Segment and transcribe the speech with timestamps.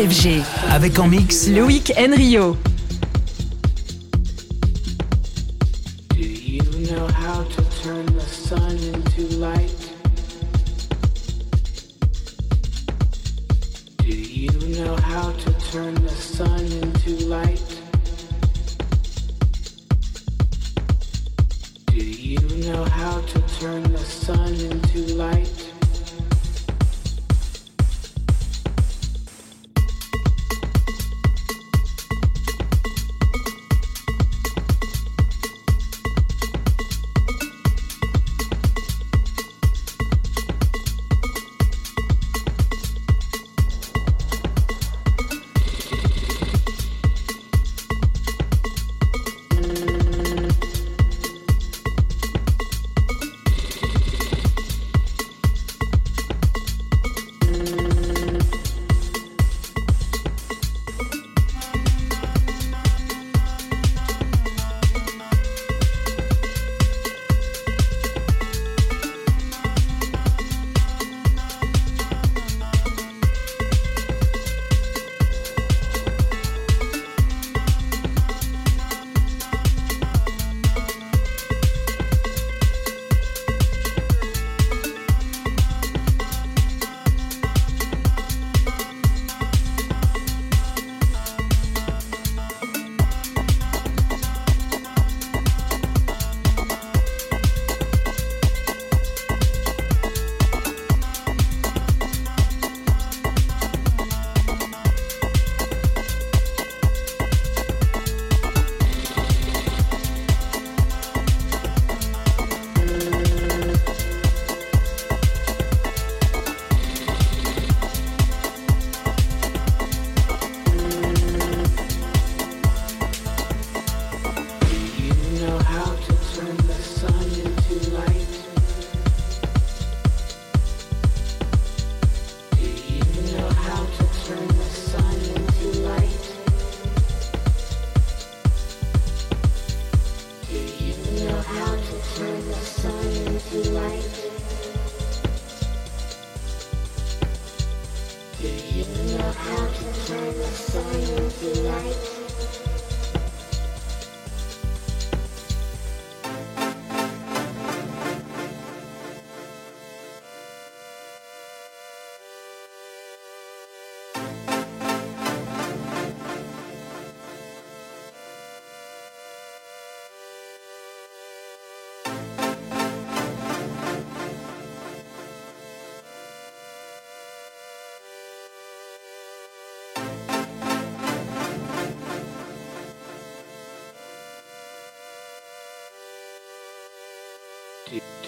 [0.00, 0.40] FG.
[0.70, 2.56] Avec en mix Loïc Enrio.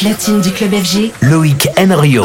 [0.00, 2.24] platine du club FG, Loïc Enrio.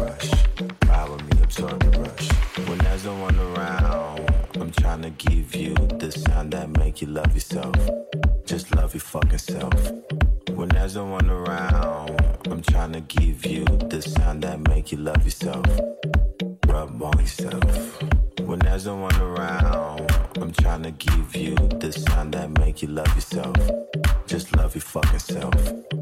[0.00, 0.30] rush.
[0.86, 2.68] Ride with me, absorb the rush.
[2.68, 7.08] When there's no one around, I'm trying to give you the sound that make you
[7.08, 7.74] love yourself.
[8.44, 9.92] Just love your fucking self.
[10.50, 12.10] When there's no one around,
[12.50, 15.66] I'm trying to give you the sound that make you love yourself.
[16.66, 18.02] Rub on yourself.
[18.40, 22.88] When there's no one around, I'm trying to give you the sound that make you
[22.88, 23.56] love yourself.
[24.26, 26.01] Just love your fucking self.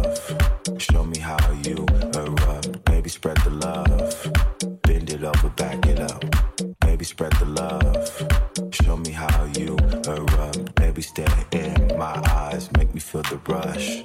[7.29, 8.73] love.
[8.73, 10.75] Show me how you erupt.
[10.75, 14.03] Baby, stare in my eyes, make me feel the rush.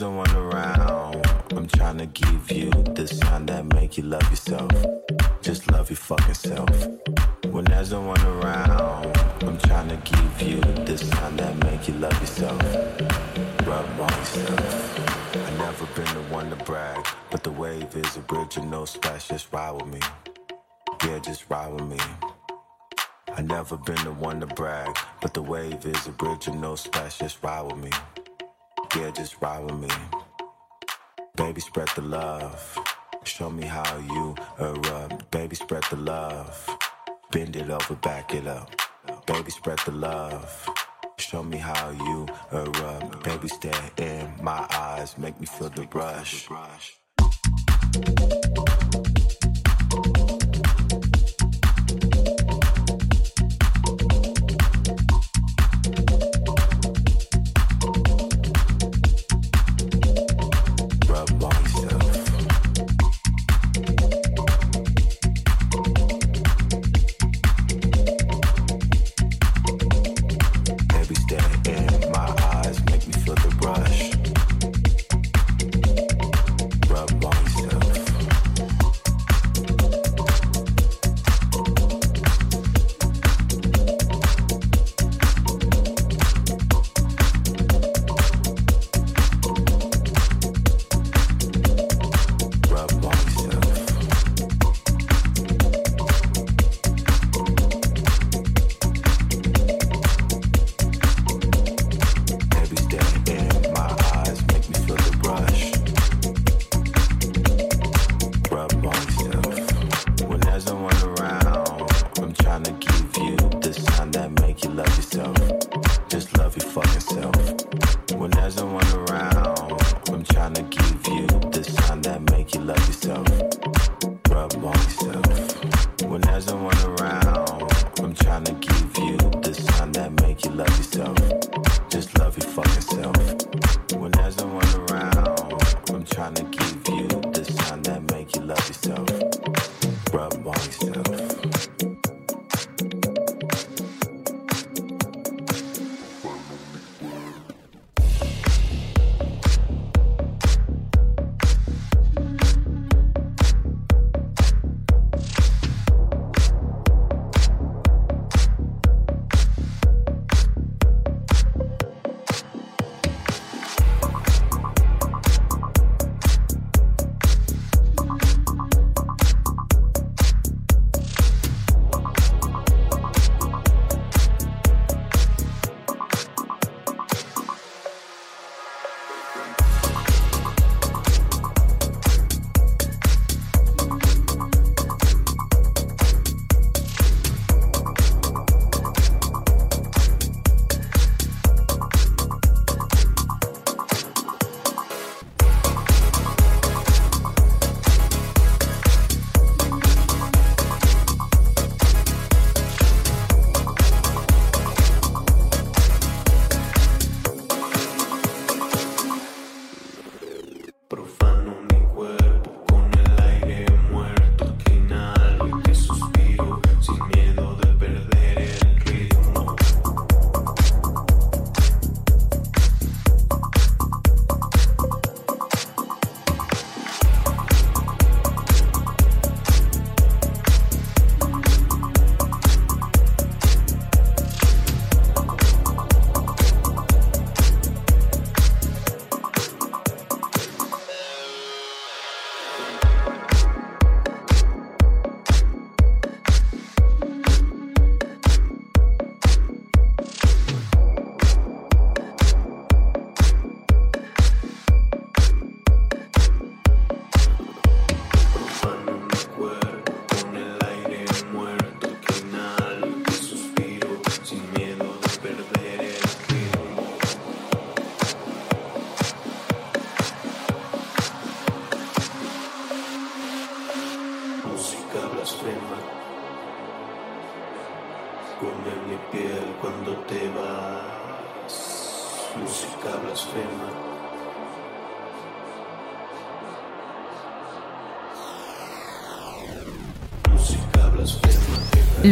[0.00, 4.70] No one around, I'm trying to give you the sign that make you love yourself.
[5.42, 6.88] Just love your fucking self.
[7.50, 11.94] When there's no one around, I'm trying to give you the sign that make you
[11.94, 12.60] love yourself.
[13.64, 15.36] Rub on yourself.
[15.36, 19.28] I never been the one to brag, but the wave is a bridge original splash.
[19.28, 20.00] Just ride with me.
[21.04, 21.98] Yeah, just ride with me.
[23.36, 27.18] I never been the one to brag, but the wave is a bridge original splash.
[27.18, 27.90] Just ride with me.
[28.94, 29.88] Yeah, just ride with me.
[31.34, 32.78] Baby, spread the love.
[33.24, 35.30] Show me how you erupt.
[35.30, 36.68] Baby, spread the love.
[37.30, 38.70] Bend it over, back it up.
[39.24, 40.68] Baby, spread the love.
[41.16, 43.22] Show me how you erupt.
[43.24, 45.16] Baby, stare in my eyes.
[45.16, 46.46] Make me feel the rush.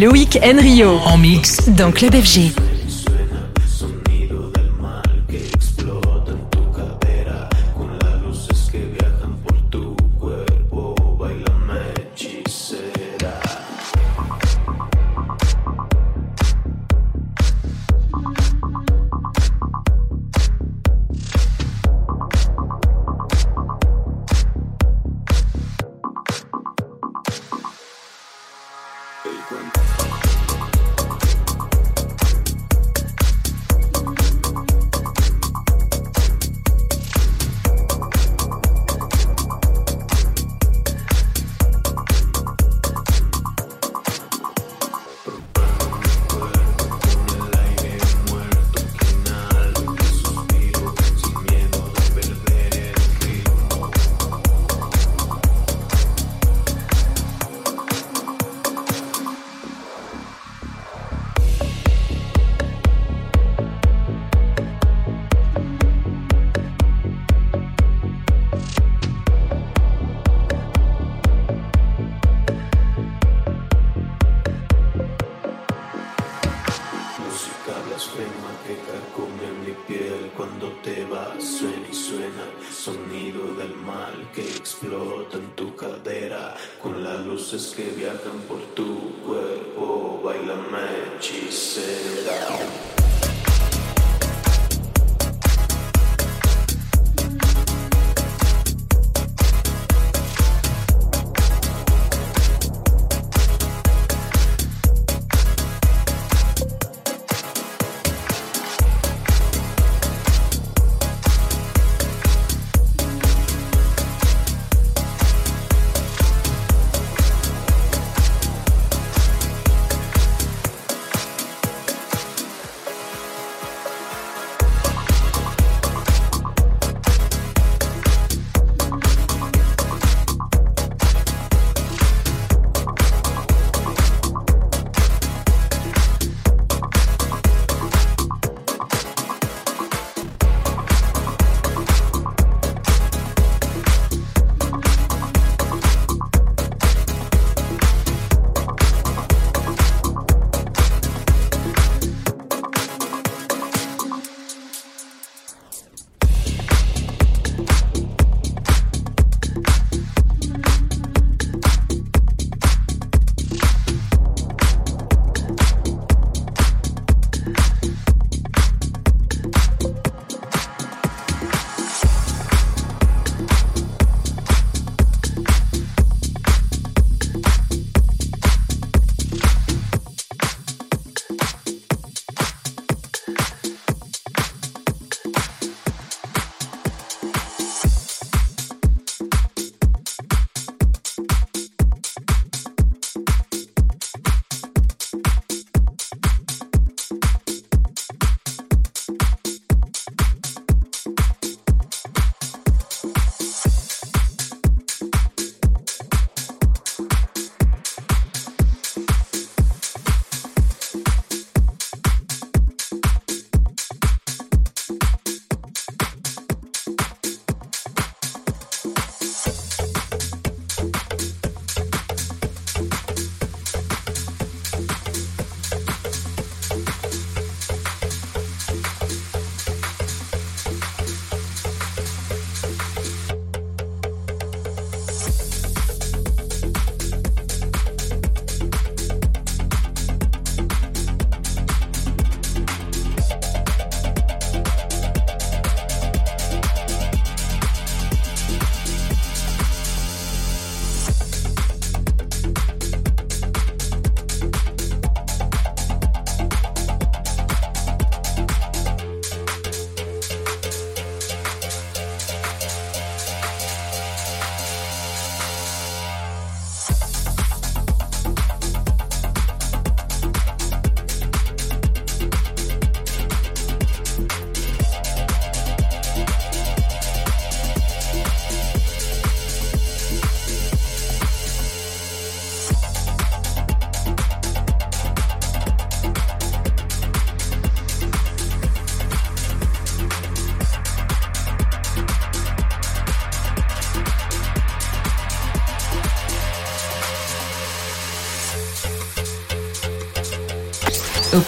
[0.01, 0.99] Loïc Enrio.
[1.05, 1.69] En mix.
[1.69, 2.70] Dans Club FG.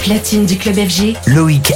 [0.02, 1.72] Platine du club FG, Loïc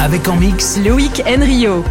[0.00, 1.84] Avec en mix Loïc Enrio.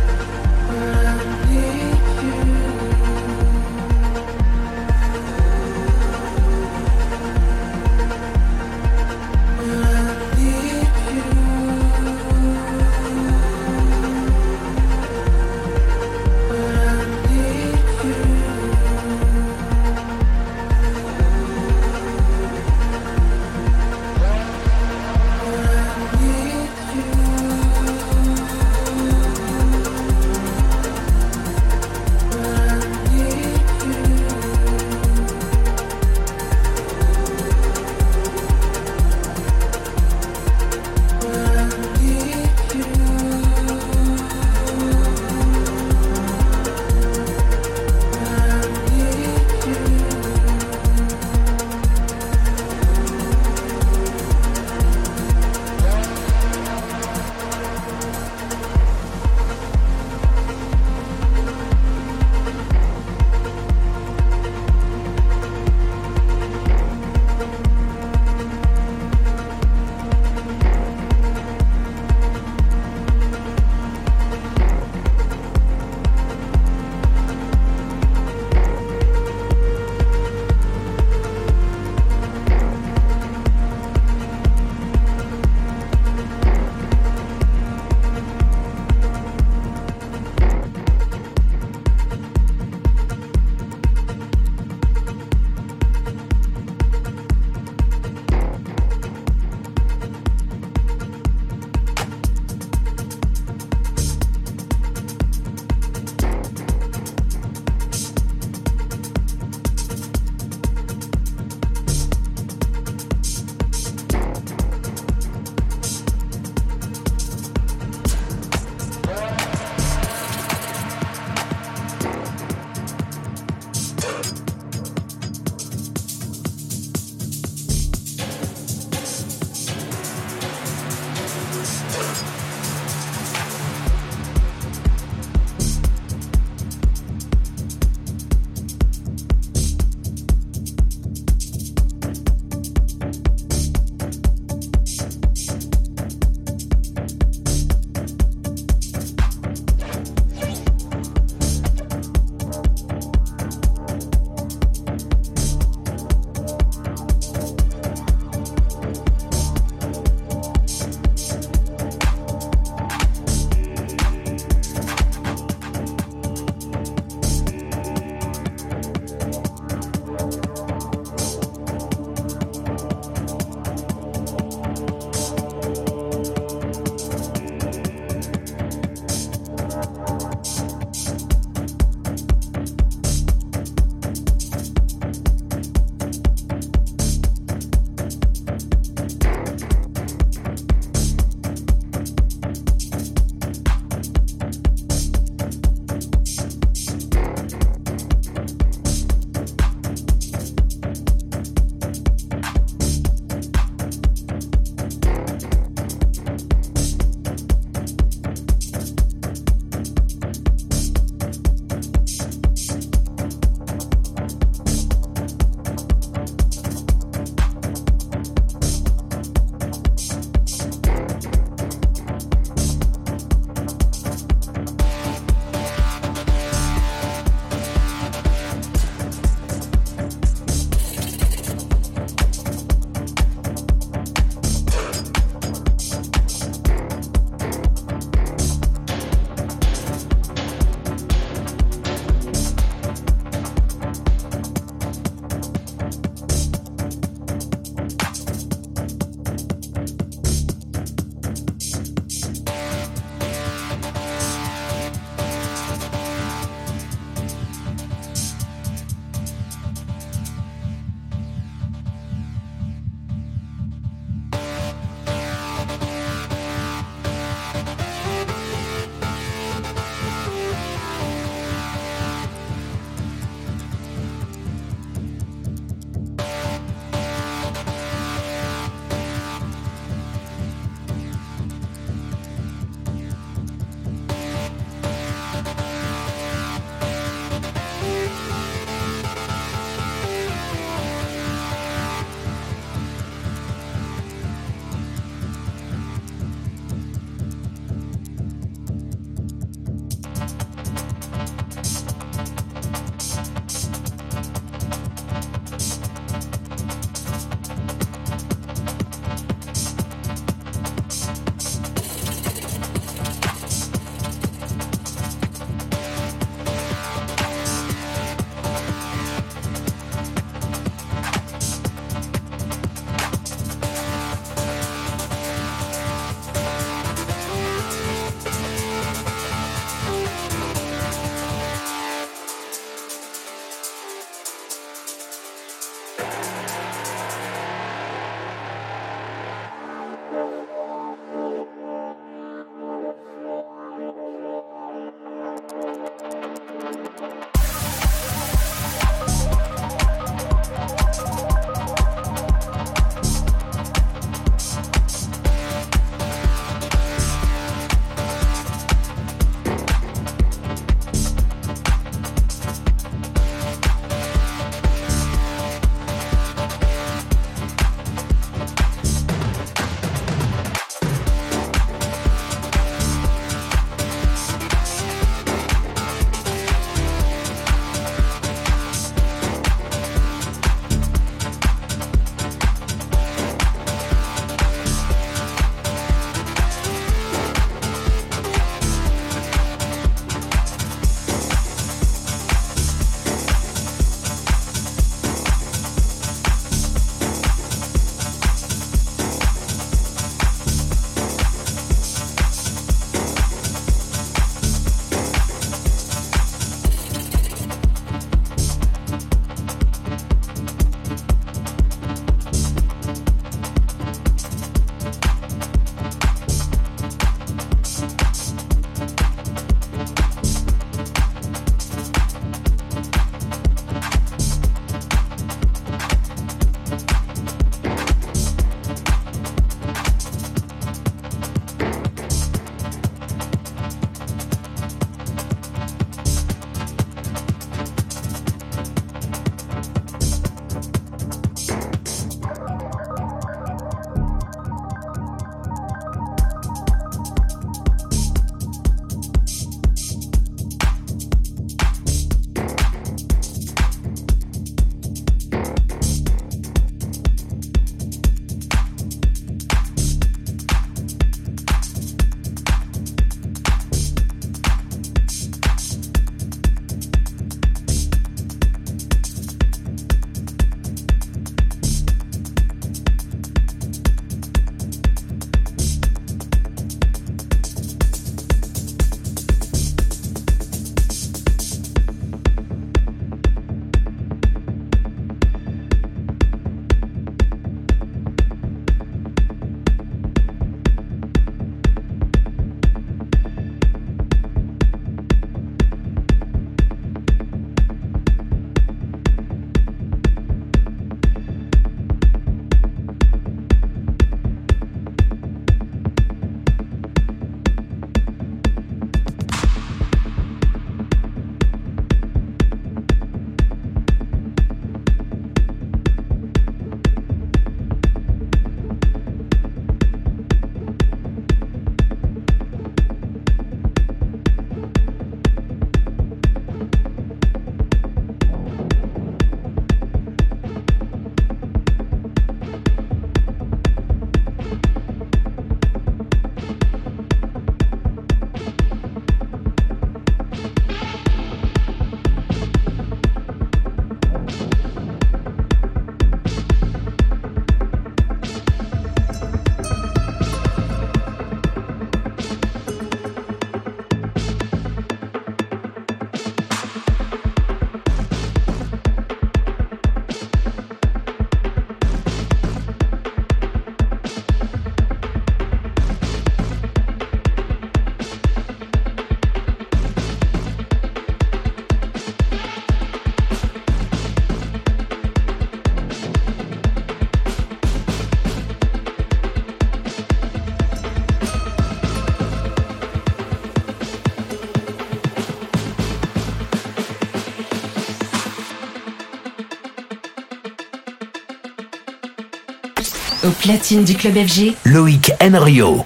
[593.48, 595.86] Platine du club FG, Loïc Enrio.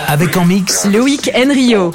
[0.11, 1.93] Avec en mix Loïc Enrio.